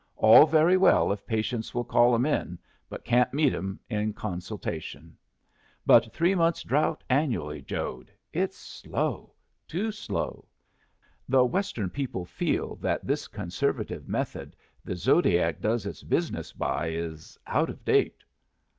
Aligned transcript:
All 0.17 0.47
very 0.47 0.77
well 0.77 1.11
if 1.11 1.27
patients 1.27 1.75
will 1.75 1.83
call 1.83 2.15
'em 2.15 2.25
in, 2.25 2.57
but 2.89 3.05
can't 3.05 3.31
meet 3.35 3.53
'em 3.53 3.79
in 3.87 4.13
consultation. 4.13 5.15
But 5.85 6.11
three 6.11 6.33
months' 6.33 6.63
drought 6.63 7.03
annually, 7.07 7.61
Jode! 7.61 8.11
It's 8.33 8.57
slow 8.57 9.35
too 9.67 9.91
slow. 9.91 10.47
The 11.29 11.45
Western 11.45 11.91
people 11.91 12.25
feel 12.25 12.77
that 12.77 13.05
this 13.05 13.27
conservative 13.27 14.07
method 14.09 14.55
the 14.83 14.95
Zodiac 14.95 15.61
does 15.61 15.85
its 15.85 16.01
business 16.01 16.51
by 16.51 16.87
is 16.87 17.37
out 17.45 17.69
of 17.69 17.85
date." 17.85 18.23